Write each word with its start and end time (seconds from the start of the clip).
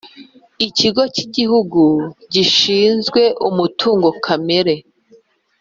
Ikigo 0.67 1.01
cy’Igihugu 1.13 1.83
gishinzwe 2.33 3.21
Umutungo 3.49 4.07
Kamere 4.23 4.75